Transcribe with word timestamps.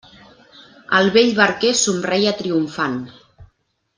El 0.99 1.09
vell 1.17 1.29
barquer 1.41 1.73
somreia 1.83 2.35
triomfant. 2.41 2.99